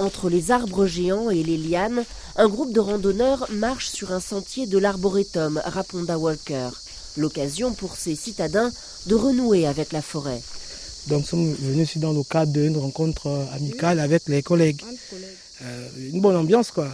[0.00, 2.04] Entre les arbres géants et les lianes,
[2.36, 6.70] un groupe de randonneurs marche sur un sentier de l'arboretum Raponda Walker.
[7.16, 8.70] L'occasion pour ces citadins
[9.06, 10.40] de renouer avec la forêt.
[11.08, 14.82] Donc nous sommes venus ici dans le cadre d'une rencontre amicale avec les collègues.
[15.62, 16.88] Euh, une bonne ambiance quoi.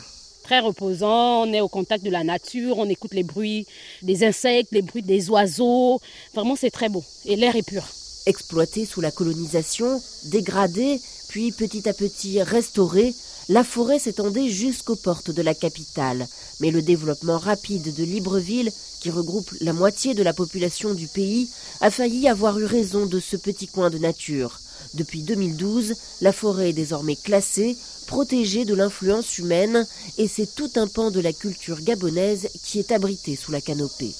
[0.45, 3.66] Très reposant, on est au contact de la nature, on écoute les bruits
[4.02, 6.00] des insectes, les bruits des oiseaux.
[6.34, 7.84] Vraiment c'est très beau et l'air est pur.
[8.27, 13.15] Exploitée sous la colonisation, dégradée, puis petit à petit restaurée,
[13.51, 16.27] la forêt s'étendait jusqu'aux portes de la capitale.
[16.60, 21.51] Mais le développement rapide de Libreville, qui regroupe la moitié de la population du pays,
[21.82, 24.60] a failli avoir eu raison de ce petit coin de nature.
[24.95, 30.87] Depuis 2012, la forêt est désormais classée, protégée de l'influence humaine, et c'est tout un
[30.87, 34.15] pan de la culture gabonaise qui est abrité sous la canopée.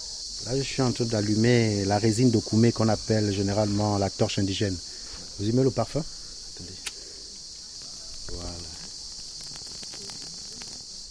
[0.47, 4.39] Là, je suis en train d'allumer la résine de koumé qu'on appelle généralement la torche
[4.39, 4.77] indigène.
[5.39, 6.05] Vous aimez le parfum
[8.31, 8.51] Voilà.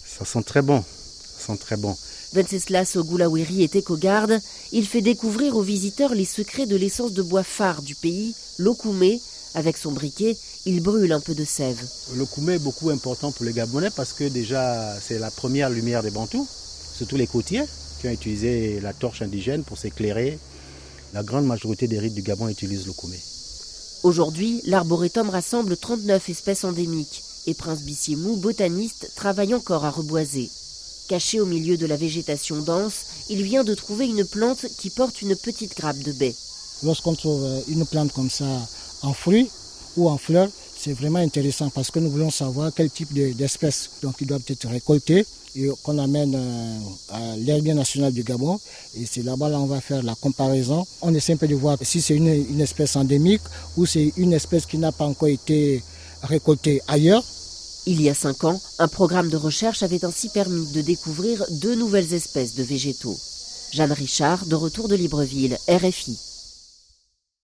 [0.06, 0.84] Ça sent très bon.
[1.38, 1.96] Ça sent très bon.
[2.32, 4.38] Venceslas Ogulaweri est éco-garde.
[4.70, 9.20] Il fait découvrir aux visiteurs les secrets de l'essence de bois phare du pays, l'okoumé.
[9.56, 11.80] Avec son briquet, il brûle un peu de sève.
[12.14, 16.02] Le koumé est beaucoup important pour les Gabonais parce que déjà c'est la première lumière
[16.04, 16.46] des Bantous,
[16.96, 17.64] surtout les côtiers
[18.04, 20.38] qui ont utilisé la torche indigène pour s'éclairer.
[21.14, 23.16] La grande majorité des rites du Gabon utilisent le koumé.
[24.02, 30.50] Aujourd'hui, l'arboretum rassemble 39 espèces endémiques et Prince Bissiemou, botaniste, travaille encore à reboiser.
[31.08, 35.22] Caché au milieu de la végétation dense, il vient de trouver une plante qui porte
[35.22, 36.34] une petite grappe de baie.
[36.82, 38.68] Lorsqu'on trouve euh, une plante comme ça
[39.00, 39.50] en fruits
[39.96, 40.50] ou en fleurs,
[40.84, 44.68] c'est vraiment intéressant parce que nous voulons savoir quel type d'espèces donc ils doivent être
[44.68, 45.24] récoltées
[45.56, 46.78] et qu'on amène euh,
[47.10, 48.60] à l'herbier national du Gabon.
[48.94, 50.84] Et c'est là-bas là on va faire la comparaison.
[51.00, 53.40] On essaie un peu de voir si c'est une, espèce endémique
[53.78, 55.82] ou c'est une espèce qui n'a pas encore été
[56.22, 57.24] récoltée ailleurs.
[57.86, 61.76] Il y a cinq ans, un programme de recherche avait ainsi permis de découvrir deux
[61.76, 63.16] nouvelles espèces de végétaux.
[63.72, 66.18] Jeanne Richard, de retour de Libreville, RFI.